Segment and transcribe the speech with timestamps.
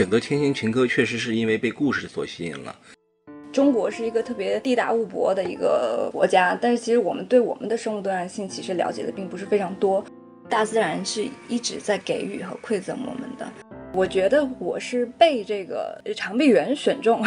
[0.00, 2.74] 选择《天行情歌》确实是因为被故事所吸引了。
[3.52, 10.02] 中国是一个特别地大物博的一个国家，但是其实我们对我们的生物多样性其实了解的并不是非常多。
[10.48, 13.46] 大自然是一直在给予和馈赠我们的。
[13.92, 17.22] 我觉得我是被这个长臂猿选中。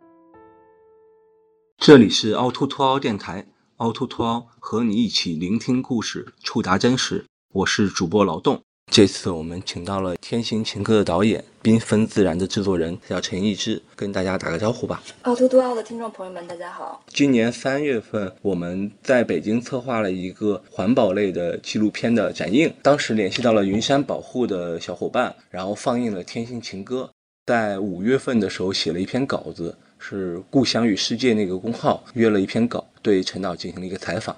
[1.80, 3.46] 这里是凹凸凸凹电台，
[3.76, 7.24] 凹凸凸凹和你一起聆听故事，触达真实。
[7.54, 8.62] 我是主播劳动。
[8.90, 15.02] 这次我们请到了《天行情歌》的导演，缤纷自然的制作人，叫陈逸之，跟大家打个招呼吧。
[15.22, 17.04] 凹凸凸凹的听众朋友们，大家好。
[17.08, 27.08] 今年三月份，我们在北京策划了一个环保类的纪录片的展映，当时联系到了云山保护的小伙伴，然后放映了《天行情歌》。
[27.46, 34.34] 在五月份的时候，写了一篇稿子，是“故乡与世界”那个公号约了一篇稿，对陈导进行了一个采访。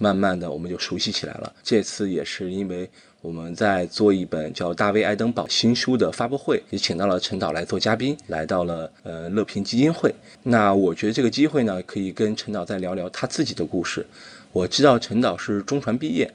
[0.00, 1.54] 慢慢的，我们就熟悉起来了。
[1.62, 2.90] 这次也是因为。
[3.22, 10.10] 我们在做一本叫《大卫·爱登堡》新书的发布会，也请到了陈导来做嘉宾，来到了呃乐平基金会。
[10.42, 14.06] 那我觉得这个机会呢，可以跟陈导再聊聊他自己的故事。
[14.52, 16.32] 我知道陈导是中传毕业，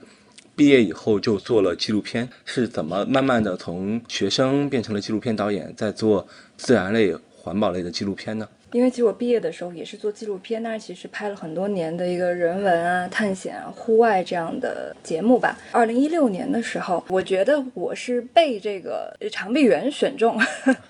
[0.55, 8.47] 毕业以后就做了纪录片，是怎么慢慢的从学生变成了纪录片导演，在做自然类、环保类的纪录片呢？
[8.75, 15.57] 因为其实我毕业的时候也是做纪录片，但是其实拍了很多年的一个人文啊、探险啊、户外这样的节目吧。
[15.71, 20.37] 二零一六年的时候，我觉得我是被这个长臂猿选中，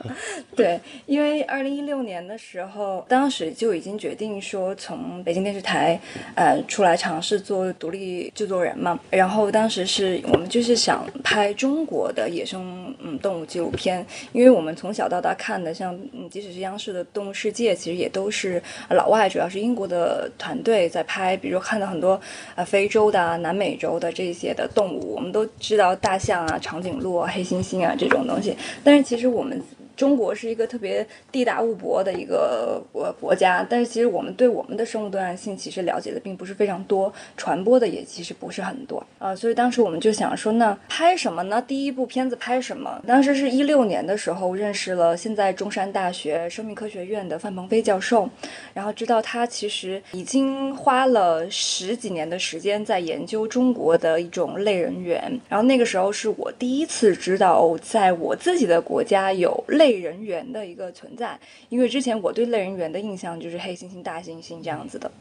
[0.57, 5.99] 对，因为二零一六年的时候，当时就已经决定说从北京电视台
[6.33, 8.99] 呃出来尝试做独立制作人嘛。
[9.11, 17.73] 然后当时是我们就是想拍中国的野生嗯动物纪录片，因为我们从小到大看的像嗯即使是央视的《动物世界》。
[17.75, 21.35] 其实也都是老外，主要是英国的团队在拍。
[21.37, 22.19] 比如看到很多
[22.55, 28.55] 呃非洲的、南美洲的这些的动物，我们都知道大象啊、长颈鹿啊、黑猩猩啊这种东西。
[28.83, 29.61] 但是其实我们。
[29.95, 41.61] 中国是一个特别地大物博的一个国国家，但是其实我们对我们的生物多样性其实了解的并不是非常多，传播的也其实不是很多啊，所以当时我们就想说，那拍什么呢？
[41.61, 43.01] 第一部片子拍什么？
[43.07, 48.29] 当时是一六年的时候认识了现在中山大学生命科学院的范鹏飞教授，
[48.73, 59.84] 然后知道他其实已经花了十几年的时间在研究中国的一种类人猿，然后那个时候是我第一次知道，在我自己的国家有类。
[59.85, 65.11] 类人猿的一个存在，因为之前我对类人猿的印象就是黑猩猩、大猩猩这样子的。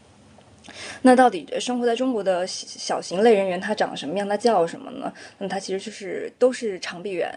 [1.02, 4.26] 那到底生活在中国的小型类人猿它长什么样？
[4.26, 5.12] 它叫什么呢？
[5.36, 7.30] 那它其实就是都是长臂猿，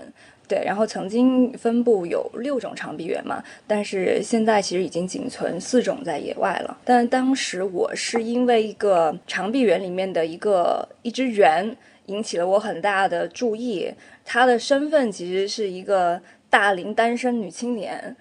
[0.48, 0.64] 对。
[0.64, 6.78] 然后曾经分布有六种长臂猿嘛，但是现在其实已经仅存四种在野外了。
[6.86, 13.92] 但当时我是因为一个长臂猿里面的一个一只猿引起了我很大的注意，
[14.24, 16.22] 它的身份其实是一个。
[16.50, 18.16] 大龄单身女青年，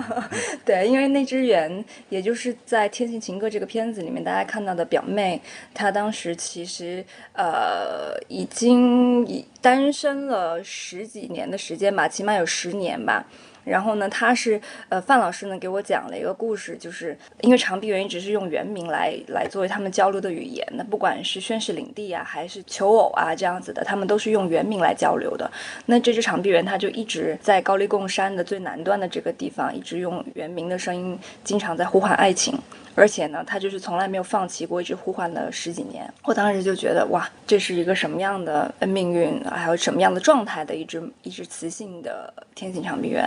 [0.64, 5.40] 对，因为那只猿，也就是在《天性情歌》这个片子里面大家看到的表妹，
[5.72, 13.26] 她当时其实呃已经已单身了十几年的时间吧，起码有十年吧。
[13.64, 25.50] 然后呢，他是呃范老师呢给我讲了一个故事，就是因为长臂猿一直是用原名来来作为他们交流的语言的，不管是宣誓领地啊，还是求偶啊这样子的，他们都是用原名来交流的。
[25.86, 32.58] 那这只长臂猿，它就一直在高黎贡山的最南端的这个地方，一直用原名的声音，经常在呼唤爱情。
[32.94, 36.08] 而且呢，他就是从来没有放弃过，一直呼唤了十几年。
[36.24, 43.26] 我当时就觉得，哇，这是一个什么样的命运，还有什么样的状态的一只一只雌性的天行长臂猿。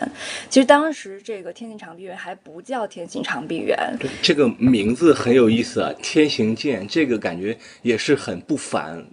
[0.49, 3.77] 其实当时这个天行长臂猿还不叫天行长臂猿，
[4.21, 9.05] 这个名字很有意思啊，天行健，这个感觉也是很不凡。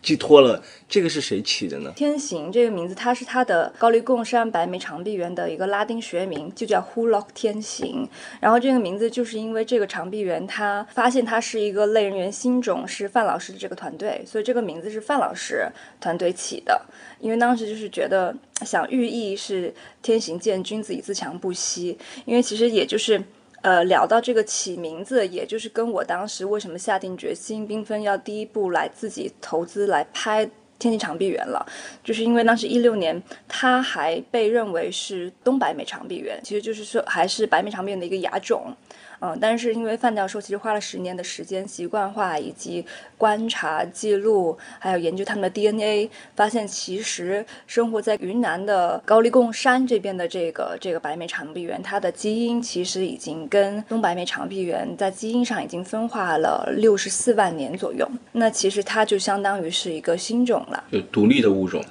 [0.00, 1.92] 寄托了这个是谁起的呢？
[1.94, 8.08] 天行这个名字，它是它的高黎贡山白眉长臂猿的一个拉丁学名，就叫 Hulok 天行。
[8.40, 15.70] 然后这个名字就是因为这个长臂猿，它发现它是一个类人猿新种，是范老师的这个团队，所以这个名字是范老师
[16.00, 16.80] 团队起的。
[17.20, 18.34] 因为当时就是觉得
[18.64, 21.98] 想寓意是天行健，君子以自强不息。
[22.24, 23.22] 因为其实也就是。
[23.60, 30.46] 呃，聊到这个起名字，也就是跟我当时为什么下定决心缤纷要第一步来自己投资来拍
[30.78, 31.66] 《天津长臂猿》了，
[32.04, 38.72] 就是因为当时一六年，它还被认为是东北美长臂猿，其实就是说还是白眉长臂猿的一个亚种。
[39.20, 42.84] 嗯，但是因为范教授其实花了十年的时间习惯化以及
[43.16, 58.08] 观察记录，还有研究他们的 DNA，发现其实生活在云南的高黎贡山这边的这个这个白眉长臂猿，它的基因其实已经跟东白眉长臂猿在基因上已经分化了六十四万年左右。
[58.32, 61.84] 那其实它就相当于是一个新种了，就独立的物种。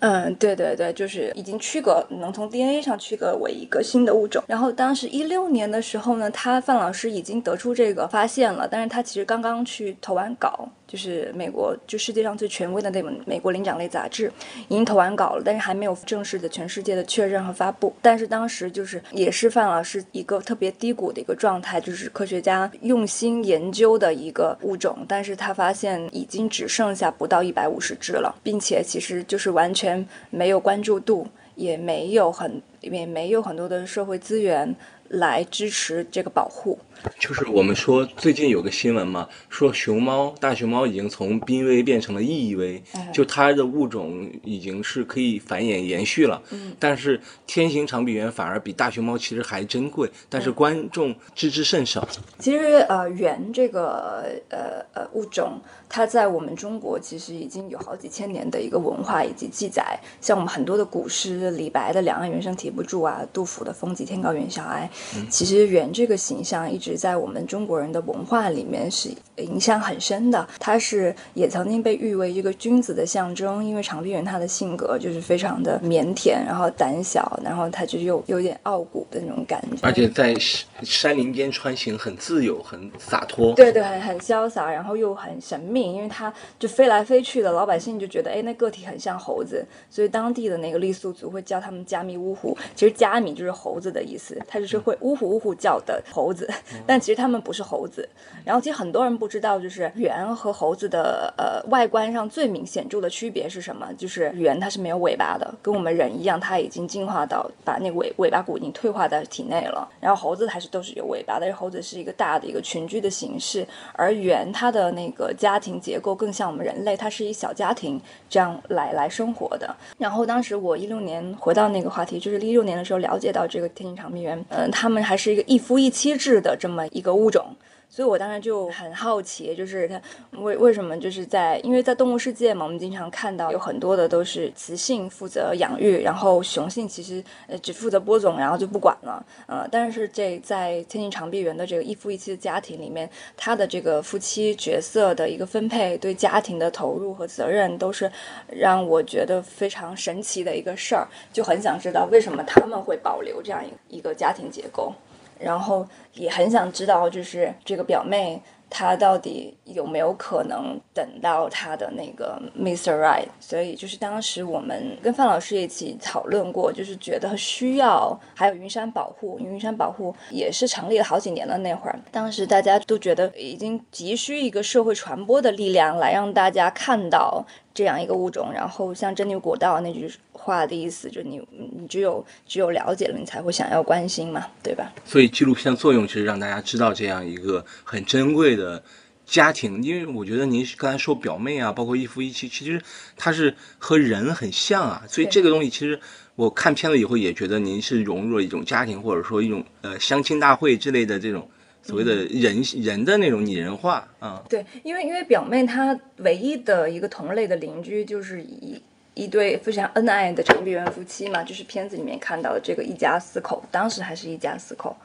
[0.00, 4.42] 嗯，对对对，就是已经区隔，能从 DNA 上区隔为一个新的物种。
[4.46, 10.68] 然后当时一六年的时候呢，他范老师已经得出这个发现了，但是他其实刚刚去投完稿。
[10.90, 14.28] 就是美国，就世界上最权威的那本《美国灵长类杂志》
[14.66, 17.94] 已经投完稿了，但是还没有正式的全世界的确认和发布。
[18.02, 34.74] 但是当时就是也是范老师一个特别低谷的一个状态，就是科学家用心研究的一个物种，但是他发现已经只剩下不到一百五十只了，并且其实就是完全没有关注度，也没有很也没有很多的社会资源
[35.08, 36.76] 来支持这个保护。
[37.18, 42.82] 就是我们说最近有个新闻嘛，说熊猫大熊猫已经从濒危变成了易危，
[43.12, 46.42] 就它的物种已经是可以繁衍延续了。
[46.50, 52.06] 嗯，但是天行长臂猿反而比大熊猫其实还珍贵，但是观众知之甚少。
[52.38, 55.58] 其实呃，猿这个呃呃物种，
[55.88, 64.90] 它在我们中国其实已经有好几千年的一个文化以及记载，像我们很多的古诗，李白的“两岸猿声啼不住”啊，杜甫的“风急天高猿啸哀”，
[65.30, 66.89] 其实猿这个形象一直。
[66.96, 80.34] 在我们中国人的文化里面是影响很深的，他是也曾经被誉为这个君子的象征，因为长臂猿它的性格就是非常的腼腆，然后胆小，然后它就又有点傲骨的那种感觉，而且在
[80.82, 96.48] 山林间穿行很自由，很洒脱，对对，很很潇洒，然后又很神秘，因为它就飞来飞去的，老百姓就觉得哎，那个体很像猴子，所以当地的那个傈僳族会叫他们加米乌虎，其实加米就是猴子的意思，它就是会呜呼呜呼叫的猴子。
[96.86, 98.08] 但其实它们不是猴子，
[98.44, 103.86] 然后其实很多人不知道，就是猿和猴子的呃外观上最明显著的区别是什么？
[103.98, 109.86] 就是猿它是没有尾巴的，跟我们人一样，它已经进化到把那个尾尾巴骨已经退化在体内了。
[110.00, 118.00] 然后猴子还是都是有尾巴，的猴子是一个大的一个群居的形式，而猿它的那个家庭结构更像我们人类，它是以小家庭
[118.30, 119.76] 这样来来生活的。
[119.98, 126.69] 然后当时我一六年回到那个话题，就是一六年的时候了解到这个天津长臂猿，嗯，他们还是一个一夫一妻制的这。
[126.70, 127.54] 么一个物种，
[127.88, 130.00] 所以我当时就很好奇，就是它
[130.40, 148.10] 为为什么就是在，因为在动物世界嘛，我们经常看到有很多的都是雌性负责养育，然后雄性其实呃只负责播种，然后就不管了，呃，但是这在天津长臂猿的这个一夫一妻的家庭里面，它的这个夫妻角色的一个分配，对家庭的投入和责任，都是
[148.48, 154.92] 让我觉得非常神奇的一个事儿，就很想知道为什么他们会保留这样一一个家庭结构。
[155.40, 162.94] 然后也很想知道，就是这个表妹她到底有没有可能等到她的那个 Mr.
[163.00, 163.26] Right？
[163.40, 177.44] 所以就是当时我们跟范老师一起讨论过，就是觉得需要还有云山保护，因为云山保护也是成立了好几年了那会儿，当时大家都觉得已经急需一个社会传播的力量来让大家看到。
[177.80, 181.40] 这样一个物种，然后像真牛果道那句话的意思，就你
[181.78, 184.92] 你只有只有了解了，你才会想要关心嘛，对吧？
[185.06, 188.82] 所以纪录片的作用其实让大家知道这样一个很珍贵的
[189.24, 192.82] 家庭，因为我觉得您刚才说表妹啊，包括一夫一妻，其实
[193.16, 195.98] 它是和人很像啊，所以这个东西其实
[196.36, 201.48] 我看片子以后也觉得您是融入了一种家庭，或者说一种呃相亲大会之类的这种。
[201.82, 208.80] 所谓的人人的那种拟人化啊，对，因为因为表妹她唯一的一个同类的邻居就是一
[209.14, 214.96] 一对非常恩爱的长臂猿夫妻嘛，就是片子里面看到的这个一家四口，当时还是一家四口，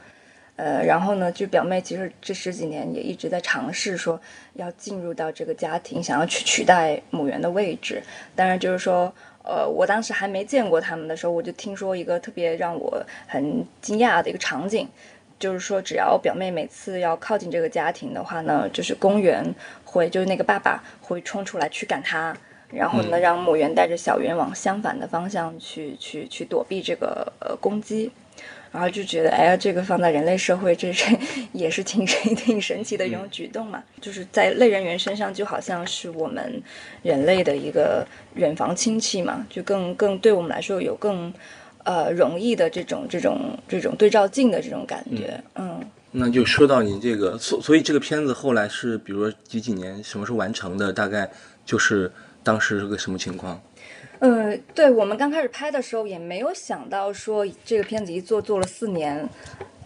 [0.57, 4.19] 呃，然后呢，就表妹其实这十几年也一直在尝试说
[4.53, 8.03] 要进入到这个家庭，想要去取代母猿的位置，
[8.35, 9.11] 当然就是说，
[9.43, 14.87] 呃，我当时还没见过他们的时候，我就听说一个特别让我很惊讶的一个场景。
[15.45, 19.45] 就是说，只要表妹每次要靠近这个家庭的话呢，就是公园
[19.83, 22.35] 会，就是那个爸爸会冲出来驱赶他，
[22.71, 28.11] 然后呢，让母猿带着小猿往相反的方向去去去躲避这个呃攻击，
[28.71, 31.15] 然后就觉得，哎呀，这个放在人类社会，这是
[31.53, 32.03] 也是挺
[32.35, 36.59] 挺神奇的一种举动嘛，就是在类人猿身上，就好像是我们
[37.03, 41.31] 人类的一个远房亲戚嘛，就更更对我们来说有更。
[41.85, 45.79] 呃，容易的这种、这种、这种对照镜的这种感觉，嗯，
[46.11, 50.91] 那就说到你这个，所所以这个片子后来是，比如说几几年，什么时候完成的？
[50.91, 51.29] 大概
[51.63, 52.11] 就是
[52.41, 53.61] 当时是个什么情况？
[54.17, 59.29] 呃，对我们刚开始拍的时候也没有想到说这个片子一做做了四年，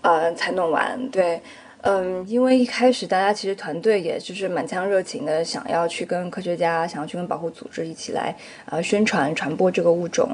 [0.02, 0.98] 呃，才弄完。
[1.10, 1.42] 对，
[1.82, 8.34] 嗯，因为一开始大家其实团队也就是满腔热情的，想要去跟科学家，想要去跟保护组织一起来
[8.68, 10.30] 呃宣传传播这个物种。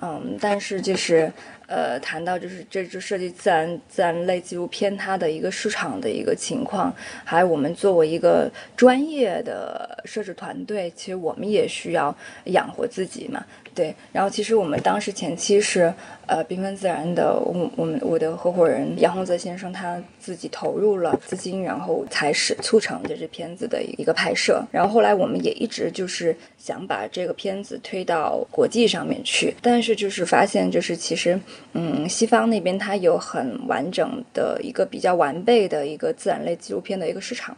[0.00, 1.32] 嗯，但是就是，
[1.66, 12.14] 呃，谈到就是这就涉及自然自然类纪录片它的一个市场的一个情况，还有我们作为一个专业的摄制团队，其实我们也需要
[12.44, 13.44] 养活自己嘛。
[13.78, 15.94] 对，然后其实我们当时前期是，
[16.26, 24.60] 呃，缤纷自然的，我我们我的合伙人杨洪泽先生他自己投入了资金，然后才使促成这支片子的一个拍摄。
[24.72, 31.38] 然后后来我们也一直就是想把这个片子推到国际上面去，但是就是发现就是其实，
[31.74, 37.56] 嗯，西方那边它有很完整的一个比较完备的一个自然类纪录片的一个市场。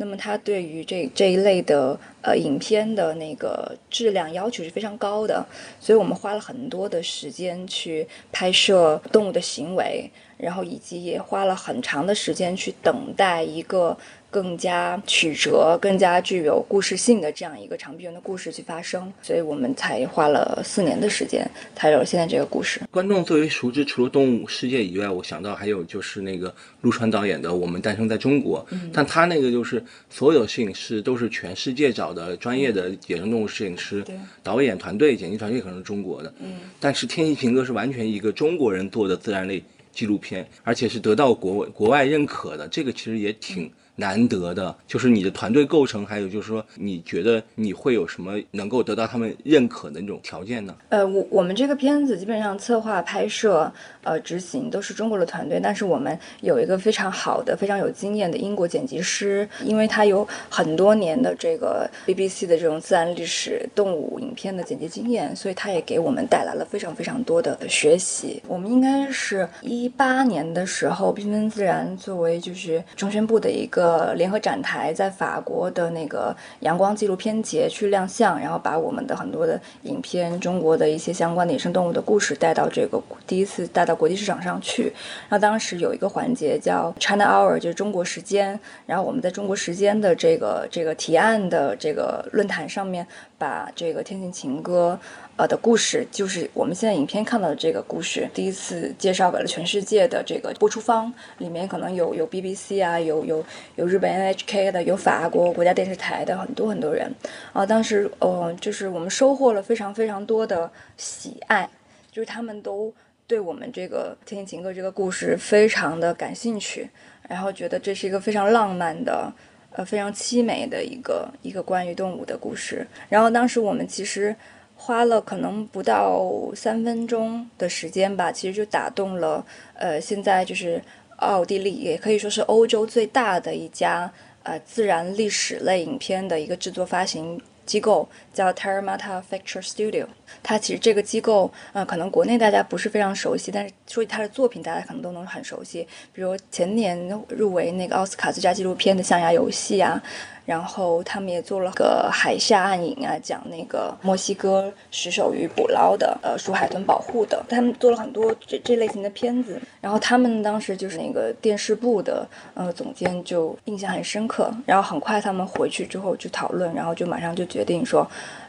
[0.00, 5.46] 那么它对于这这一类的呃影片的那个质量要求是非常高的，
[5.78, 13.96] 所以我们花了很多的时间去拍摄动物的行为，然后以及也花了很长的时间去等待一个。
[14.30, 21.44] 更加曲折、更加具有故事性的这样一个长臂猿的故事去发生，所以我们才花了四年的时间
[21.74, 22.80] 才有了现在这个故事。
[22.92, 34.04] 观众最为熟知，除了《动物世界》以外，我想到还有就是那个陆川导演的《我们诞生在中国》，但他那个就是所有摄影师都是全世界找的专业的野生动物摄影师，
[34.44, 39.60] 导演团队、剪辑团队可能是中国的，嗯，但是《天气情歌》是完全一个中国人做的自然类
[39.92, 43.68] 纪录片，而且是得到国国外认可的，这个其实也挺。
[44.00, 50.74] 难得的就是你的团队构成，还有就是说，你觉得你会有什么能够得到他们认可的那种条件呢？
[50.88, 53.70] 呃，我我们这个片子基本上策划、拍摄、
[54.02, 68.42] 呃执行都是中国的团队，但是我们有一个非常好的、非常有经验的英国剪辑师，因为他有很多年的这个 BBC 的这种自然历史动物影片的剪辑经验，所以他也给我们带来了非常非常多的学习。
[68.46, 73.80] 我们应该是一八年的时候，缤纷自然作为就是中宣部的一个。
[74.20, 84.84] 联合展台在法国的那个阳光纪录片节去亮相，然后把我们的很多的影片、中国的一些相关的野生动物的故事带到这个第一次带到国际市场上去。
[85.28, 88.58] 然后当时有一个环节叫 China Hour，就是中国时间。
[88.86, 93.06] 然后我们在中国时间的这个这个提案的这个论坛上面，
[93.36, 94.98] 把这个《天性情歌》。
[95.36, 103.42] 呃的故事就是我们现在影片看到的这个故事，第一次介绍给了全世界的这个播出方，里面可能有有 BBC 啊，有有
[103.76, 107.10] 有日本 NHK 的，有法国国家电视台的很多很多人
[107.54, 107.64] 啊。
[107.64, 111.66] 当时呃，就是我们收获了非常非常多的喜爱，
[112.12, 112.92] 就是他们都
[113.30, 116.90] 对我们这个《天性情歌》这个故事非常的感兴趣，
[117.28, 119.32] 然后觉得这是一个非常浪漫的，
[119.70, 122.84] 呃，非常凄美的一个一个关于动物的故事。
[123.08, 124.34] 然后当时我们其实。
[124.82, 129.44] 花了可能不到三分钟的时间吧，其实就打动了，
[129.74, 130.82] 呃，现在就是
[131.16, 134.10] 奥地利，也可以说是欧洲最大的一家
[134.42, 137.38] 呃自然历史类影片的一个制作发行
[137.70, 140.06] 机构，叫 Terramata Picture Studio。
[140.42, 146.98] 它其实这个机构，呃，可能国内大家不是非常熟悉，但是说起它的作品，大家可能都能很熟悉，比如前年
[147.28, 150.02] 入围那个奥斯卡最佳纪录片的《象牙游戏》啊。
[150.50, 157.40] 然后他们也做了个海下暗影啊，讲那个墨西哥石手鱼捕捞的，呃，属海豚保护的。
[157.48, 159.60] 他们做了很多这这类型的片子。
[159.80, 164.52] 然后他们当时就是那个电视部的呃总监就印象很深刻。
[164.66, 168.04] 然后很快他们回去之后就讨论，然后就马上就决定说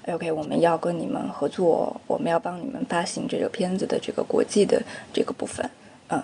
[0.08, 4.82] ，OK，我们要跟你们合作，我们要帮你们发行这个片子的这个国际的
[5.14, 5.70] 这个部分，
[6.08, 6.20] 嗯。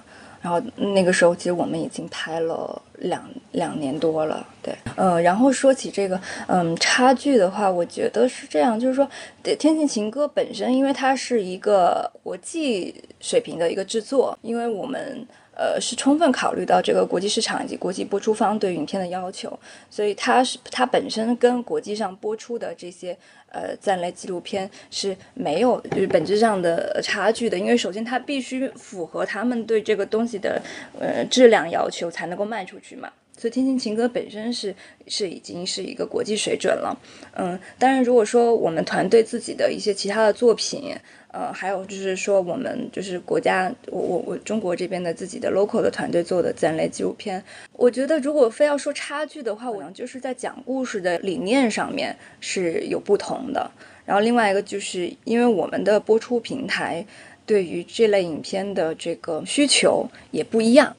[0.48, 9.06] 然后那个时候，其实我们已经拍了两两年多了，对，嗯，然后说起这个，嗯，差距的话，我觉得是这样，就是说，
[9.58, 15.28] 《天性情歌》本身，因为它是一个国际水平的一个制作，因为我们。
[15.60, 19.60] 呃，是充分考虑到这个国际市场以及国际播出方对影片的要求，
[19.90, 23.18] 所以它是它本身跟国际上播出的这些
[23.50, 30.62] 呃赞类纪录片是没有就是本质上的差距的，因为首先它必须符合他们对这个东西的
[31.00, 33.12] 呃质量要求才能够卖出去嘛。
[33.38, 34.76] 所以《天津情歌》本身是
[35.08, 36.98] 是已经是一个国际水准了，
[37.36, 40.96] 嗯，当然如果说我们团队自己的一些其他的作品。
[41.30, 53.70] 呃，还有就是说，我们就是国家，我我我中国这边的自己的 local 的团队做的自然类纪录片，我觉得如果非要说差距的话，我就是在讲故事的理念上面是有不同的。
[54.06, 57.06] 然后另外一个就是因为我们的播出平台
[57.46, 60.96] 对于这类影片的这个需求也不一样，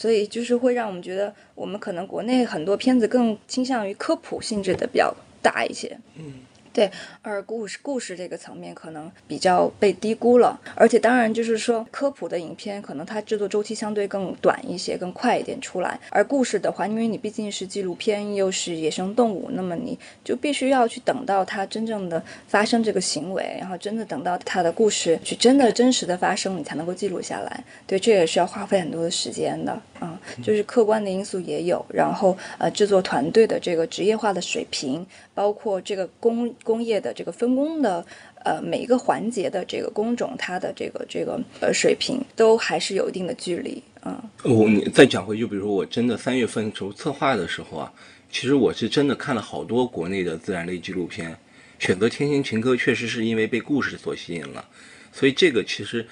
[0.00, 5.12] 所以就是会让我们觉得，我们可能国内很多片子更倾向于科普性质的比较
[5.42, 5.98] 大一些。
[6.14, 6.34] 嗯。
[6.78, 6.88] 对，
[7.22, 15.98] 而故事故事这个层面可能比较被低估了，而且当然就是说科普的影片可能它制作周期相对更短一些，更快一点出来。
[16.10, 27.64] 而故事的话，因为你毕竟是纪录片，又是野生动物，那么你就必须要去等到它真正的发生这个行为，然后真的等到它的故事去真的真实的发生，你才能够记录下来。
[27.88, 35.04] 对，这也是要花费很多的时间的啊，就是客观的因素也有，然后呃制作团队的这个职业化的水平，
[35.34, 36.54] 包括这个工。
[36.68, 38.04] 工业的这个分工的，
[38.44, 44.22] 呃，每一个环节的这个工种，它的这个这个呃水平都还是有一定的距离啊。
[44.44, 47.90] 我你再讲回，就比如说我真的三月份时候策划的时候啊，
[48.30, 51.34] 其实我是真的看了好多国内的自然类纪录片，
[51.78, 54.62] 选择《天星情歌》确实是因为被故事所吸引了，
[55.10, 56.06] 所以这个其实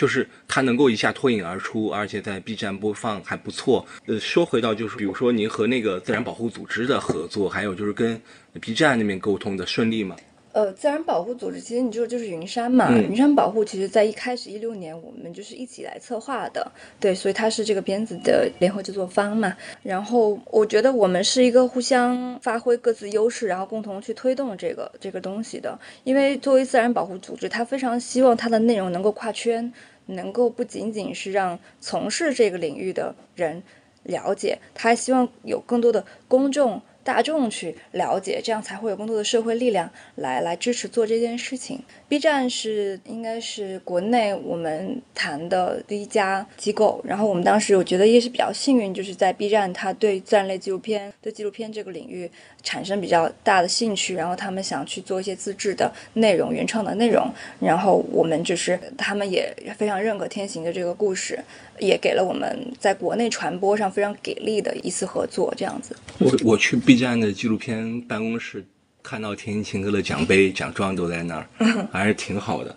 [0.00, 3.84] 就是它能够一下脱颖而出，而且在 B 站播放还不错。
[4.06, 8.18] 呃，说回到就是，比如说您和那个自然保护组织的合作，还有就是跟。
[8.62, 10.16] B 站那边沟通的顺利吗？
[10.52, 19.54] 呃，自然保护组织其实你就就是云山嘛，云山保护其实在一开始一六年我们就是一起来策划的，对，所以它是这个片子的联合制作方嘛。
[19.84, 25.78] 然后我觉得我们是一个互相发挥各自优势，然后共同去推动这个这个东西的。
[26.02, 29.72] 因为作为自然保护组织，它非常希望它的内容能够跨圈，
[30.10, 33.62] 能够不仅仅是让从事这个领域的人
[34.02, 36.82] 了解，他还希望有更多的公众。
[37.02, 41.82] 大众去了解，这样才会有更多的社会力量来来支持做这件事情。
[42.08, 52.30] B 站是应该是国内我们谈的第一家机构，然后我们当时我觉得也是比较幸运，就是在 B 站，他对自然类纪录片、对纪录片这个领域
[52.62, 61.38] 产生比较大的兴趣，然后他们想去做一些自制的内容、原创的内容，然后我们就是他们也非常认可天行的这个故事，
[61.80, 65.96] 也给了我们在国内传播上非常给力的一次合作，这样子。
[66.18, 68.64] 我我去 B 站的纪录片办公室。
[69.02, 71.48] 看到天晴哥的奖杯、奖状都在那儿，
[71.90, 72.76] 还是挺好的。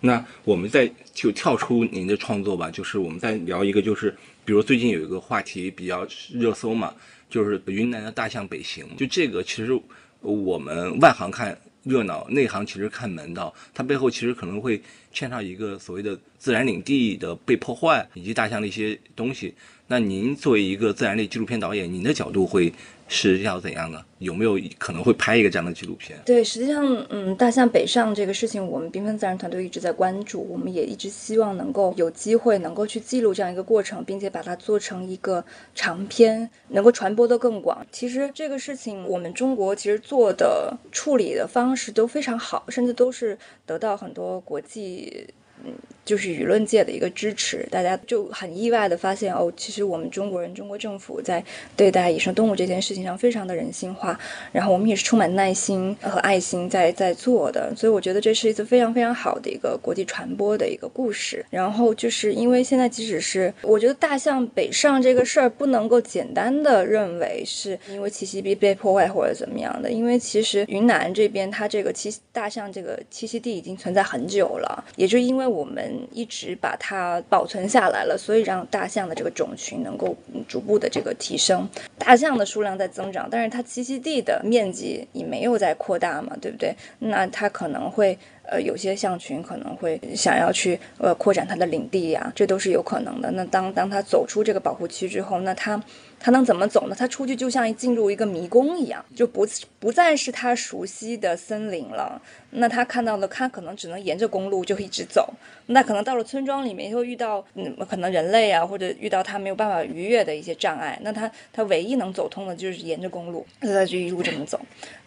[0.00, 6.92] 那我们再就跳出您的创作吧，就是我们再聊一个，就是比如最近有一个话题比较热搜嘛，
[7.30, 8.84] 就是云南的大象北行。
[8.98, 9.72] 就这个，其实
[10.20, 13.52] 我们外行看热闹，内行其实看门道。
[13.74, 14.80] 它背后其实可能会
[15.12, 19.54] 牵上一个所谓的自然领地的被破坏，以及大象的一些东西。
[19.88, 22.72] 那您作为一个自然类纪录片导演，您的角度会？
[23.12, 24.02] 是要怎样的？
[24.20, 26.18] 有没有可能会拍一个这样的纪录片？
[26.24, 37.86] 对，实际上，嗯，大象北上这个事情，我们缤纷自然团队一直在关注，我们也一直希望能够有机会能够去记录这样一个过程，并且把它做成一个长篇，能够传播的更广。
[37.92, 43.36] 其实这个事情，我们中国其实做的处理的方式都非常好，甚至都是
[43.66, 45.28] 得到很多国际。
[45.64, 45.72] 嗯，
[46.04, 51.42] 就是舆论界的一个支持，大家就很意外的发现哦，其实我们中国人、中国政府在
[51.76, 54.18] 对待野生动物这件事情上非常的人性化，
[54.50, 61.46] 然后我们也是充满耐心和爱心在在做的，所以我觉得这是一次非常非常好的一个国际传播的一个故事。
[61.50, 75.51] 然后就是因为现在即使是我觉得大象北上这个事儿不能够简单的认为是因为栖息地被破坏或者怎么样的，因为其实云南这边它这个栖大象这个栖息地已经存在很久了，也就因为。
[75.52, 80.16] 我们一直把它保存下来了，所以让大象的这个种群能够
[80.48, 81.68] 逐步的这个提升。
[81.98, 86.74] 大象的数量在增长，但是它栖息地的面积也没有在扩大嘛，对不对？
[86.98, 88.18] 那它可能会。
[88.44, 93.30] 呃，有些象群可能会想要去呃扩展它的领地呀，这都是有可能的。
[93.32, 95.82] 那当当它走出这个保护区之后，那它
[96.18, 96.96] 它能怎么走呢？
[96.98, 99.46] 它出去就像进入一个迷宫一样，就不
[99.78, 102.20] 不再是它熟悉的森林了。
[102.50, 105.32] 那它看到的，它可能只能沿着公路就一直走。
[105.66, 110.98] 那可能到了村庄里面，会遇到嗯可能人类啊，或者遇到它没有办法逾越的一些障碍。
[111.02, 114.60] 那它它唯一能走通的就是沿着公路，那它就一路这么走。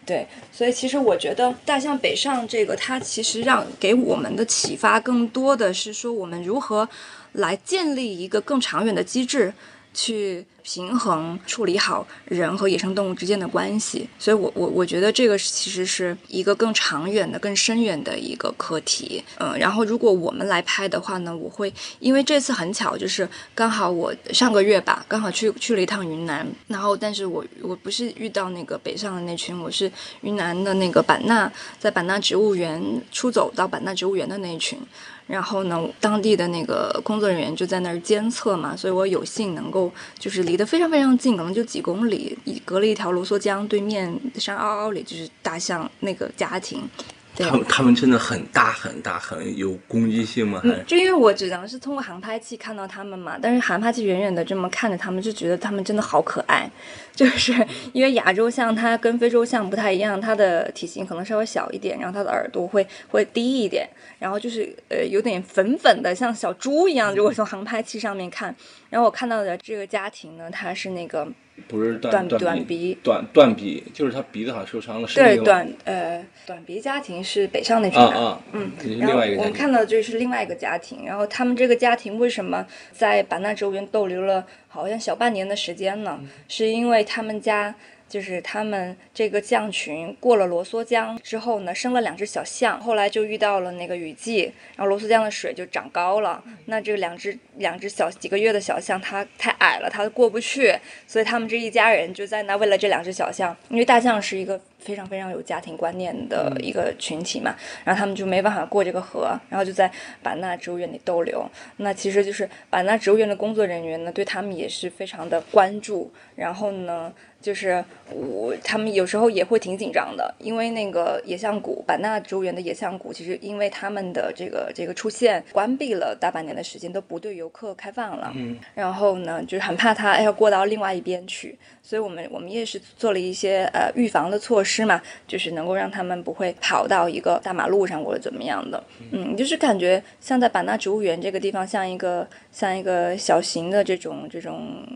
[0.04, 6.88] 对，所以其实我觉得大象北上这个，它其实让给我们的启发更多的是说，我们如何
[7.32, 9.52] 来建立一个更长远的机制。
[9.96, 19.24] 去平衡处理好人和野生动物之间的关系，所以我我我觉得这个其实是一个更长远的、更深远的一个课题。
[19.38, 34.78] 嗯，然后如果我们来拍的话呢，我会因为这次很巧，就是刚好我上个月吧，刚好去去了一趟云南，然后但是我我不是遇到那个北上的那群，我是云南的那个版纳，在版纳植物园出走到版纳植物园的那一群。
[35.26, 46.88] 然后呢，当地的那个工作人员就在那儿监测嘛，所以我有幸能够就是离得非常非常近，可能就几公里，隔了一条卢梭江，对面山坳坳里就是大象那个家庭。
[47.36, 50.62] 对他们他们真的很大很大，很有攻击性吗？
[50.86, 56.70] 就因为我只能是通过航拍器看到他们嘛，但是航拍器远远的这么看着他们，就觉得他们真的好可爱。
[57.16, 57.52] 就是
[57.94, 67.14] 因为亚洲象它跟非洲象不太一样，它的体型可能稍微小一点，然后它的耳朵会会低一点，然后就是呃有点粉粉的，像小猪一样。
[67.14, 68.54] 如果从航拍器上面看，
[68.90, 71.26] 然后我看到的这个家庭呢，他是那个
[71.66, 78.16] 不是短断短鼻短断鼻，就是他鼻子好像受伤了，是对短呃短鼻家庭是北上那边的。
[78.18, 79.16] 啊啊，嗯然后。
[79.36, 86.20] 我们看到的就是另外一个家庭，然后他们这个家庭为什么在版纳植物园逗留了好像小半年的时间呢？
[86.48, 87.74] 是因为他们家
[88.08, 100.74] 就是他们这个象群过了罗梭江之后呢，生了两只小象，后来就遇到了那个雨季，然后罗梭江的水就涨高了，那这两只两只小几个月的小象它太矮了，它过不去，
[101.06, 109.90] 所以他们这一家人就在那为了这两只小象，因为大象是一个非常非常有家庭观念的一个群体嘛，然后他们就没办法过这个河，然后就在
[110.22, 111.44] 版纳植物园里逗留。
[111.78, 117.12] 那其实就是版纳植物园的工作人员呢，对他们也是非常的关注，然后呢。
[117.38, 128.32] 就是我，他们有时候也会挺紧张的，因为那个野象谷，版纳植物园的野象谷，其实因为他们的这个这个出现，关闭了大半年的时间，都不对游客开放了。
[128.34, 138.82] 嗯，然后呢，就是很怕它要过到另外一边去，所以我们我们也是做了一些呃预防的措施嘛，就是能够让他们不会跑到一个大马路上或者怎么样的。
[139.12, 144.86] 嗯，就是感觉像在版纳植物园这个地方，像一个像一个小型的这种这种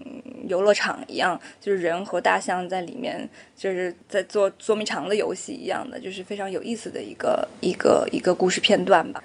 [0.48, 9.22] 游乐场一样，就是人和大象在里面，就是在做捉迷藏的游戏一样的，就是非常有意思的一个一个一个故事片段吧。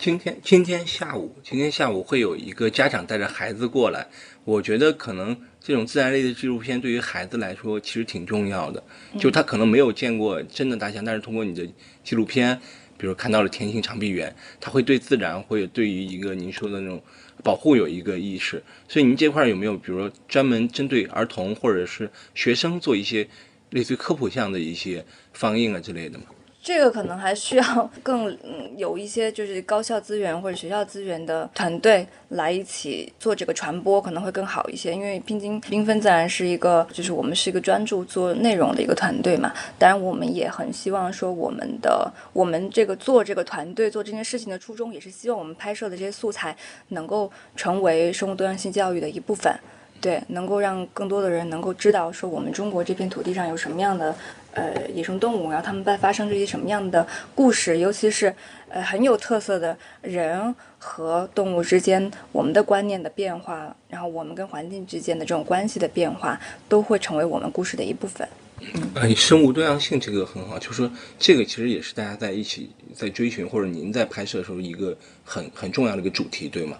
[0.00, 4.06] 今天今天下午，今天下午会有一个家长带着孩子过来。
[4.44, 8.80] 我觉得可能这种自然类的纪录片对于孩子来说其实挺重要的，
[9.18, 11.68] 就他可能没有见过真的大象，但是通过你的
[12.04, 12.60] 纪录片，
[12.96, 17.02] 比如看到了天性长臂猿，他会对自然会对于一个您说的那种
[17.42, 18.62] 保护有一个意识。
[18.86, 23.28] 所以您这块儿有没有，比如说专门针对儿童或者是学生做一些
[23.70, 26.26] 类似于科普项的一些放映啊之类的吗？
[26.60, 34.92] 这个可能还需要 更嗯有一些就是高校资源或者学校资源的团队来一起做这个传播，可能会更好一些。
[34.92, 39.52] 因为拼经缤纷自然是一个，就是我们是一个专注做内容的一个团队嘛。
[39.78, 46.54] 当然，我们也很希望说我们的我们这个做这个团队做这件事情的初衷，也是希望我们拍摄的这些素材
[46.88, 49.50] 能够成为生物多样性教育的一部分。
[50.00, 54.14] 对，能够让更多的人能够知道说我们中国这片土地上有什么样的
[54.58, 58.34] 呃野生动物，然后他们在发生这些什么样的故事，尤其是
[58.68, 68.26] 呃很有特色的人和动物之间我们的观念的变化，然后我们跟环境之间的这种关系的变化，都会成为我们故事的一部分。
[68.60, 76.76] 嗯，生物多样性这个很好，就是说这个其实也是大家在一起在追寻，或者您在拍摄的时候一个很很重要的一个主题，对吗？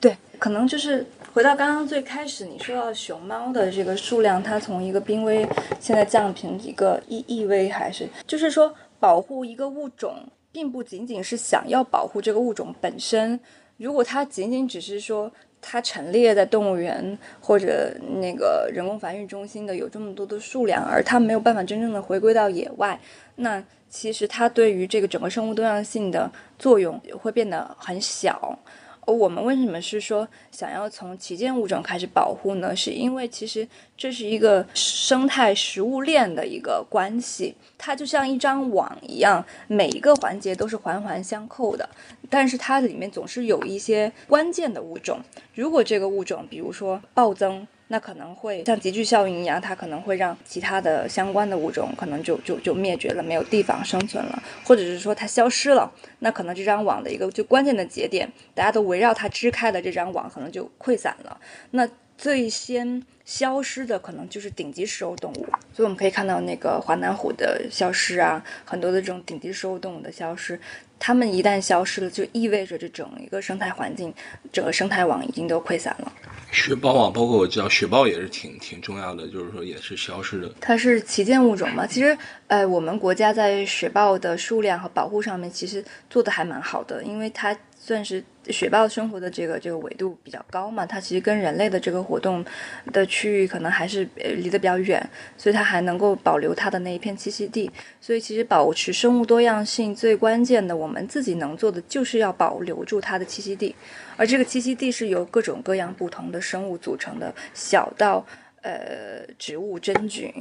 [0.00, 5.48] 对，可能就是回到刚刚最开始你说到熊猫的这个数量，它从一个濒危
[5.80, 10.14] 现在降平一个易易危，还是就是说保护一个物种，
[10.52, 13.40] 并不仅仅是想要保护这个物种本身。
[13.78, 17.90] 如果它仅仅只是说它陈列在动物园或者
[18.20, 23.00] 那个人工繁育中心的有这么多的数量，而它没有办法真正的回归到野外，
[23.36, 28.58] 那其实它对于这个整个生物多样性的作用会变得很小。
[29.06, 32.74] 我们为什么是说想要从旗舰物种开始保护呢？
[32.74, 41.88] 是因为其实这是一个生态食物链的一个关系，它就像一张网一样，每一个环节都是环环相扣的。
[42.30, 45.20] 但是它里面总是有一些关键的物种，
[45.54, 61.38] 如果这个物种比如说暴增，那可能会像集聚效应一样，它可能会让其他的相关的物种可能就就就灭绝了，没有地方生存了，或者是说它消失了，那可能这张网的一个最关键的节点，大家都围绕它支开的这张网可能就溃散了。
[61.72, 70.58] 那最先消失的可能就是顶级食肉动物，所以我们可以看到那个华南虎的消失啊，很多的这种顶级食肉动物的消失，
[71.04, 74.14] 它们一旦消失了，就意味着这整一个生态环境，
[74.52, 76.12] 整个生态网已经都溃散了。
[76.52, 80.48] 雪豹网，包括我知道雪豹也是挺挺重要的，就是说也是消失的。
[80.60, 81.84] 它是旗舰物种嘛？
[81.84, 87.52] 其实，呃，我们国家在雪豹的数量和保护上面其实做的还蛮好的，因为它
[87.84, 92.44] 算是雪豹生活的这个这个纬度比较高嘛，它其实跟人类的这个活动
[92.92, 95.04] 的区域可能还是离得比较远，
[95.36, 97.68] 所以它还能够保留它的那一片栖息地。
[98.00, 103.74] 所以其实保持生物多样性最关键的，我们自己能做的就是要保留住它的栖息地，
[104.16, 108.24] 而这个栖息地是由各种各样不同的生物组成的，小到。
[108.64, 110.32] 呃植物真菌，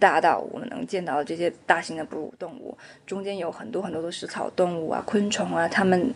[0.00, 2.74] 大到我们能见到的这些大型的哺乳动物，
[3.06, 6.10] 中间有很多很多的食草动物啊、昆虫啊，它们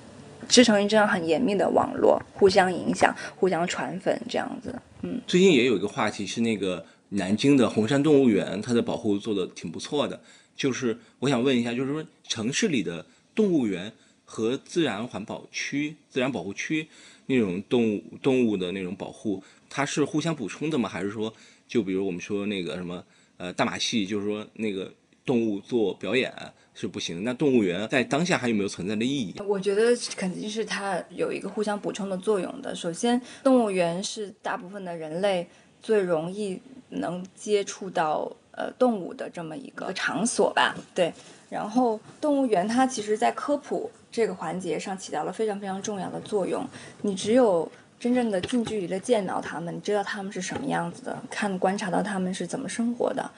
[0.48, 4.74] 织成一张很严密的网络，互相影响、互相传粉这样子。
[5.02, 10.20] 嗯，最近也有一个话题是那个南京的红山动物园，它的保护做的挺不错的。
[10.56, 13.92] 就是我想问一下，就是说城市里的动物园
[14.24, 16.86] 和自然环保区、自然保护区
[17.26, 20.88] 那种动物动物的那种保护，它是互相补充的吗？
[20.88, 21.32] 还是说，
[21.66, 23.02] 就比如我们说那个什么
[23.38, 24.92] 呃大马戏，就是说那个
[25.24, 26.30] 动物做表演
[26.80, 29.34] 是不行，那动物园在当下还有没有存在的意义？
[29.46, 32.74] 我觉得肯定是它有一个互相补充的作用的。
[32.74, 35.46] 首先，动物园是大部分的人类
[35.82, 38.34] 最容易能接触到。
[38.52, 41.10] 呃，动物的这么一个场所吧，对。
[41.48, 46.66] 然后，动物园它其实在科普这个环节上起到了非常非常重要的作用。
[47.00, 53.30] 你只有真正的近距离的见到它们，你知道它们是什么样子的，看观察到它们是怎么生活的，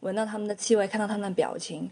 [0.00, 1.90] 闻到它们的气味，看到它们的表情，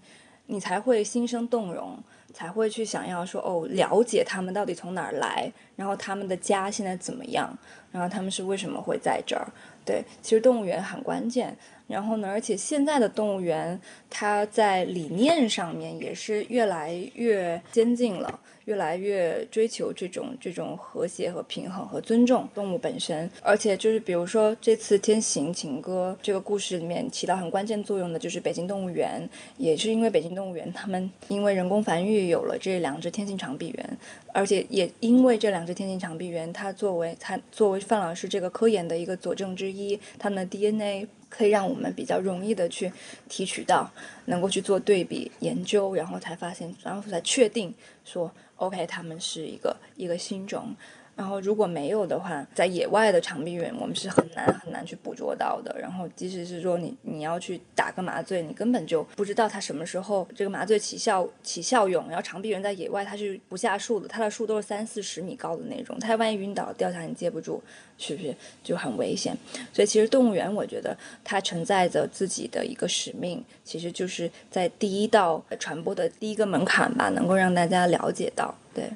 [0.50, 1.96] 你才会心生动容，
[2.32, 7.56] 才会去想要说哦，了解他们到底从哪儿来，然后他们的家现在怎么样，
[7.92, 9.46] 然后他们是为什么会在这儿。
[9.84, 11.56] 对，其实动物园很关键。
[11.88, 12.28] 然后呢？
[12.28, 18.38] 而且现在的动物园，它在理念上面也是越来越先进了。
[18.66, 33.98] 越来越追求这种这种和谐和平衡和尊重动物本身，而且就是比如说这次《天行情歌》这个故事里面起到很关键作用的就是北京动物园，也是因为北京动物园他们因为人工繁育有了这两只天性长臂猿，
[34.34, 42.92] 而且也因为这两只天性长臂猿，它作为它作为范老师这个科研的一个佐证之一，它们的 DNA 可以让我们比较容易的去
[43.28, 43.90] 提取到，
[44.26, 48.30] 能够去做对比研究，然后才发现，然后才确定说。
[48.56, 50.74] OK，他们是一个一个新种。
[51.18, 55.76] 然后如果没有的话，在野外的长臂猿我们是很难很难去捕捉到的。
[55.76, 62.06] 然后即使是说你你要去打个麻醉，你根本就不知道它什么时候这个麻醉起效起效用。
[62.06, 67.60] 然后长臂猿在野外它是不下树的，它的树都是三四十米高的那种，它万一晕倒掉下来你接不住，
[67.98, 69.36] 是不是就很危险？
[69.72, 78.88] 所以其实动物园我觉得它承载着自己的一个使命，其实就是在第一道传播的第一个门槛吧，能够让大家了解到，对。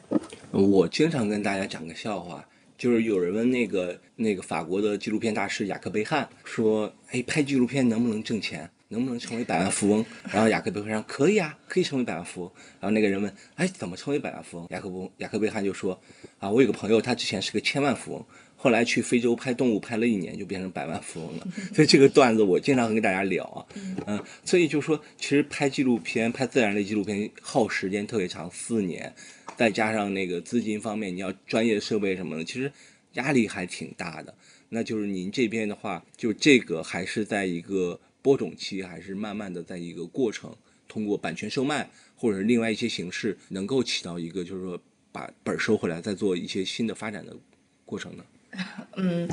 [0.52, 8.68] 我经常跟大家讲个笑话，就是有人问那个那个法国的纪录片大师雅克贝汉说：“哎，拍纪录片能不能挣钱？
[8.88, 15.98] 能不能成为百万富翁？”然后雅克贝汉说：“可以啊，可以成为百万富翁。”然后那个人问：“哎，怎么成为百万富翁？”雅克布雅克贝汉就说
[16.38, 21.48] ：“啊，我有个朋友，他之前是个千万富翁，后来去非洲拍动物，拍了一年就变成百万富翁了。
[21.74, 23.64] 所以这个段子我经常跟大家聊啊，
[24.06, 29.10] 嗯，所以就说其实拍纪录片，拍自然类纪录片耗时间特别长，四年。”
[29.62, 32.72] 再加上那个资金方面，你要专业设备什么的，其实
[33.12, 34.34] 压力还挺大的。
[34.70, 40.52] 那就是您这边的话，就这个还是在一个播种期，还是慢慢的在一个过程，
[40.88, 44.76] 通过版权售卖或者是另外一些形式，能够起到一个就是说
[45.12, 47.36] 把本收回来，再做一些新的发展的
[47.86, 48.24] 过程呢？
[48.96, 49.28] 嗯，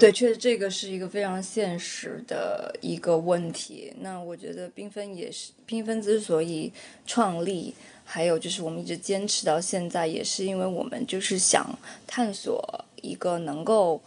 [0.00, 3.92] 对，确实这个是一个非常现实的一个问题。
[4.00, 6.72] 那我觉得缤纷也是，缤纷之所以
[7.06, 7.74] 创立。
[8.14, 11.66] 还有就是，我们一直坚持到现在，也是因为我们就是想
[12.06, 12.62] 探索
[13.00, 13.98] 一个能够，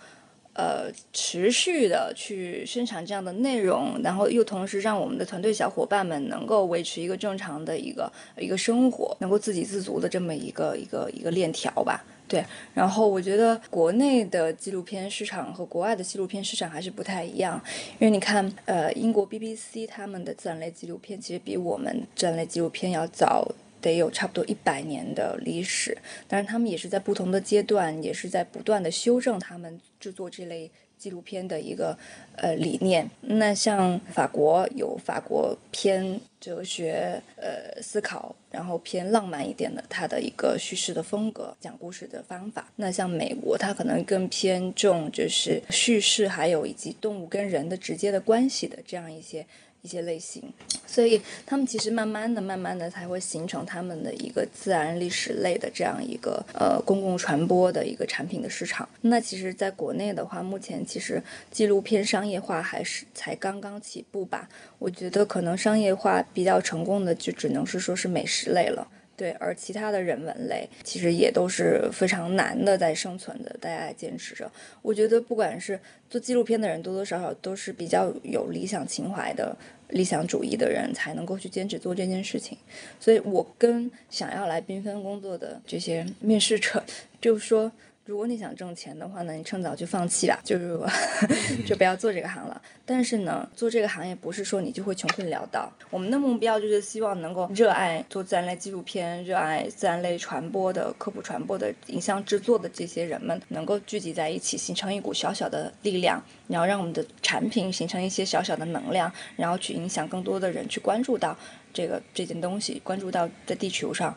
[0.53, 12.05] 呃，持续的去生产这样的内容，然后又同时让我们的团队小伙伴们能够维持一个正常的一个一个生活，能够自给自足的这么一个一个一个链条吧。
[12.27, 17.59] 对，然后我觉得国内的纪录片市场和国外的纪录片市场还是不太一样，
[17.99, 23.51] 因为你看，呃，英国 BBC 他们的自然类纪录片其实比我们自然类纪录片要早。
[23.85, 31.97] 得有差不多一百年的历史，但是他们也是在不同的阶段，也是在不断的修正他们制作这类纪录片的一个
[32.35, 33.09] 呃理念。
[33.21, 42.67] 那像法国有法国偏哲学呃思考，然后偏浪漫一点的它的一个叙事的风格，讲故事的方法。
[42.77, 49.45] 那像美国，它可能更偏重就是叙事，还有以及动物跟人的直接的关系的这样一些。
[49.85, 50.41] 一些类型，
[50.87, 58.89] 所以他们其实慢慢的、慢慢的才会形成他们的一个自然历史类的这样一个呃公共传播的一个产品的市场。
[59.01, 61.21] 那其实，在国内的话，目前其实
[61.51, 64.49] 纪录片商业化还是才刚刚起步吧。
[64.79, 68.87] 我觉得可能商业化比较成功的，就只能是说是美食类了。
[69.17, 74.51] 对，而其他的人文类其实也都是非常难的在生存的，大家坚持着。
[74.81, 79.55] 我觉得不管是做纪录片的人，多多少少都是比较有理想情怀的、
[79.89, 82.57] 理想主义的人，才能够去坚持做这件事情。
[82.99, 86.83] 所以我跟想要来缤纷工作的这些面试者，
[87.21, 87.71] 就说，
[88.05, 90.79] 如果你想挣钱的话呢，你趁早就放弃吧，就是
[91.65, 92.61] 就不要做这个行了。
[92.85, 95.67] 但是呢，做这个行业不是说你就会穷困潦倒。
[95.89, 111.35] 我们的目标就是希望能够热爱做自然类纪录片、热爱自然类传播的科普传播的影像制作的这些人们，能够聚集在一起，形成一股小小的力量，然后让我们的产品形成一些小小的能量，然后去影响更多的人去关注到
[111.73, 114.15] 这个这件东西，关注到在地球上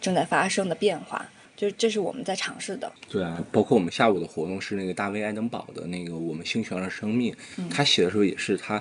[0.00, 1.24] 正在发生的变化。
[1.58, 2.90] 就这是我们在尝试的。
[3.10, 7.34] 对啊，包括我们下午的活动是那个大卫爱登堡的那个《我们星球上的生命》，
[7.68, 8.80] 他写的时候也是他，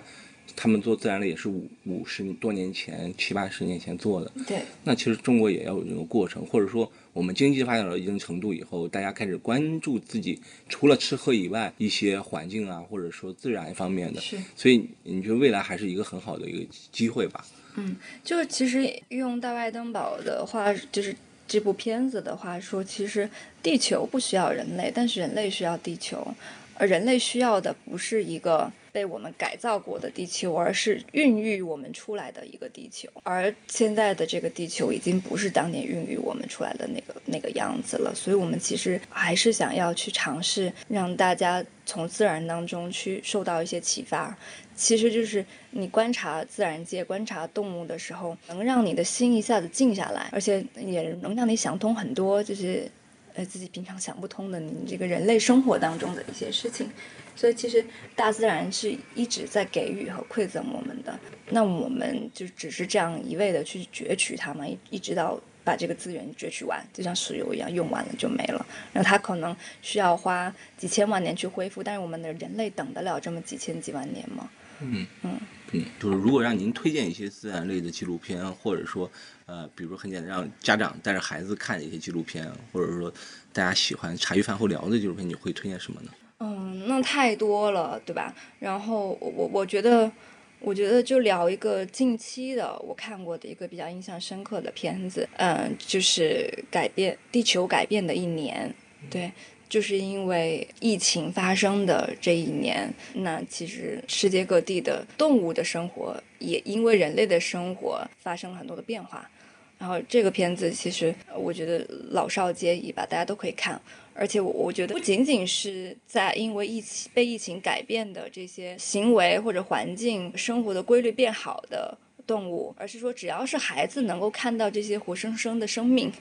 [0.56, 4.32] 他们做自然的也是五五十多年前、七八十年前做的。
[4.46, 14.22] 对，那其实中国也要有这个过程，或者说我们经济发展到一定程度以后，大家开始关注自己除了吃喝以外一些环境啊，或者说自然方面的。
[14.22, 14.38] 是。
[14.56, 17.44] 所以你觉得未来还是一个很好的一个机会吧？
[17.76, 21.16] 嗯，就是其实用大卫爱登堡的话，就是。
[21.48, 23.30] 这部片子的话说，其实
[23.64, 26.28] 地球不需要人类，但是人类需要地球，
[26.76, 33.08] 而人类需要的不是一个被我们改造过的地球，而是孕育我们出来的一个地球。
[33.22, 44.36] 而现在的这个地球已经不是当年孕育我们出来的那个那个样子了，所以我们其实还是想要去尝试让大家从自然当中去受到一些启发。
[44.76, 52.90] 其实就是你观察自然界、观察动物的时候，能让你的心一下子静下来，而且也能让你想通很多，就是
[53.36, 56.90] 呃自己平常想不通的你这个人类生活当中的一些事情。
[57.38, 61.18] 所以其实大自然是一直在给予和馈赠我们的，
[61.52, 68.66] 那我们就只是这样一味的去攫取它嘛，一一直到把这个资源攫取完，就像石油一样，用完了就没了。
[68.92, 74.50] 然后它可能需要花几千万年去恢复，但是我们的人类等得了这么几千几万年吗？
[74.80, 75.40] 嗯嗯
[75.72, 79.10] 嗯，就是如果让您推荐一些自然类的纪录片，或者说，
[79.46, 83.14] 呃，比如说很简单，让家长带着孩子看的一些纪录片，或者说
[83.52, 86.12] 大家喜欢茶余饭后聊的纪录片，你会推荐什么呢？
[86.40, 88.34] 嗯，那太多了，对吧？
[88.60, 90.12] 然后我我觉得，
[90.60, 98.74] 我觉得就聊一个近期的我看过的一个比较印象深刻的片子，嗯，就是改变地球改变的一年，
[99.10, 99.32] 对。
[99.70, 109.30] 就是因为疫情发生的这一年，那其实世界各地的动物的生活也因为人类的生活发生了很多的变化。
[109.78, 113.78] 然后这个片子其实我觉得老少皆宜吧，大家都可以看。
[114.18, 126.12] 而且我我觉得不仅仅是在因为疫情被疫情改变的这些行为或者环境生活的规律变好的动物，而是说只要是孩子能够看到这些活生生的生命，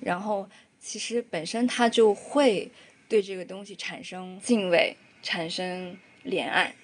[0.00, 0.48] 然后
[0.80, 2.70] 其实本身他就会。
[3.08, 6.74] 对这个东西产生敬畏，产生怜爱，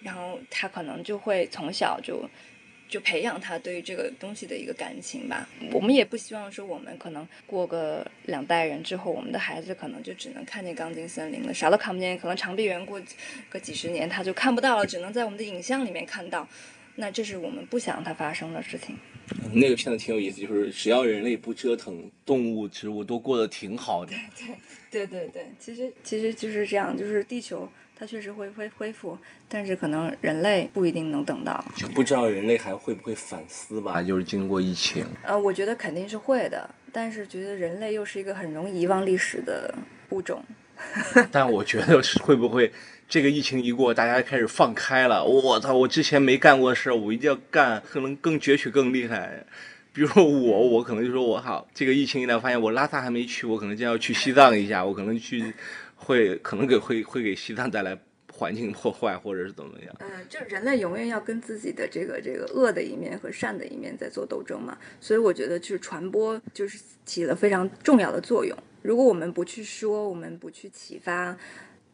[0.00, 2.28] 然后他可能就会从小就
[2.88, 5.48] 就培养他对于这个东西的一个感情吧。
[5.72, 12.18] 我们也不希望说我们可能过个两代人之后，我们的孩子可能就只能看见钢筋森林了，啥都看不见。
[12.18, 13.00] 可能长臂猿过
[13.48, 16.48] 个几十年他就看不到了，只能在我们的影像里面看到。
[16.98, 18.96] 那这是我们不想让它发生的事情。
[19.52, 24.14] 那个片子挺有意思，就是只要人类不折腾，动物、植物都过得挺好的。
[24.90, 29.16] 对对对对，其实其实就是这样，就是地球它确实会恢恢复，
[29.48, 31.64] 但是可能人类不一定能等到。
[31.74, 34.02] 就不知道人类还会不会反思吧？
[34.02, 35.06] 就是经过疫情。
[35.22, 39.74] 呃，我觉得肯定是会的，但是觉得人类又是一个很容易遗忘历史的
[40.10, 40.44] 物种。
[41.32, 42.70] 但我觉得是会不会？
[43.08, 45.24] 这个疫情一过，大家开始放开了。
[45.24, 45.72] 我操！
[45.72, 49.44] 我之前没干过的事儿，我一定要干，可能更攫取更厉害。
[49.92, 54.84] 比如说我，我可能就说我好，这个疫情一来，发现我拉萨还没去，我可能就要去西藏一下。
[54.84, 55.54] 我可能去，
[55.96, 57.98] 会可能给会会给西藏带来
[58.32, 59.96] 环境破坏，或者是怎么样。
[59.98, 64.78] 嗯，就人类永远要跟自己的这个这个恶的一面和善的一面在做斗争嘛。
[65.00, 68.56] 所以我觉得，就是传播就是起了非常重要的作用。
[68.82, 71.36] 如果我们不去说，我们不去启发。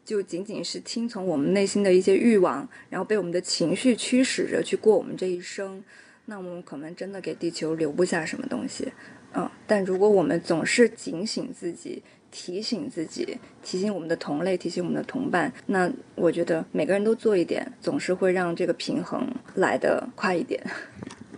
[0.04, 5.82] 就仅仅是听从我们内心的一些欲望，然后被我们的情绪驱使着去过我们这一生，
[6.24, 8.92] 那我们可能真的给地球留不下什么东西。
[9.32, 20.60] 嗯，但如果我们总是警醒自己、提醒自己、提醒我们的同类、提醒我们的同伴，那我觉得每个人都做一点，总是会让这个平衡来得快一点。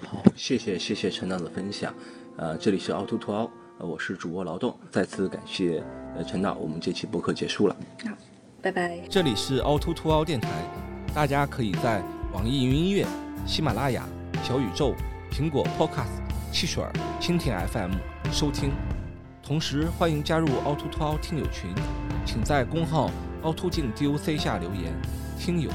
[0.00, 1.92] 好，谢谢谢谢陈导的分享。
[2.36, 5.82] 呃，这里是凹凸凸凹，呃，我是主播劳动，再次感谢
[6.16, 7.76] 呃陈导，我们这期播客结束了。
[8.04, 8.10] 好。
[8.62, 8.98] 拜拜！
[9.10, 10.48] 这里是凹凸凸凹电台，
[11.14, 12.02] 大家可以在
[12.32, 13.06] 网易云音乐、
[13.46, 14.08] 喜马拉雅、
[14.42, 14.94] 小宇宙、
[15.30, 16.82] 苹果 Podcast、汽水、
[17.20, 17.92] 蜻蜓 FM
[18.32, 18.70] 收听。
[19.46, 21.68] 同时欢迎加入凹凸凸凹听友群，
[22.24, 23.10] 请在公号
[23.42, 24.90] 凹凸镜 DOC 下留言。
[25.38, 25.70] 听友，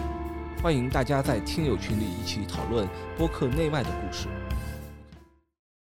[0.60, 4.28] 欢迎大家在听友群里一起讨论播客内外的故事。